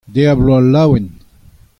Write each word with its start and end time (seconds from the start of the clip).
Deiz-ha-bloaz 0.13 0.65
laouen! 0.73 1.05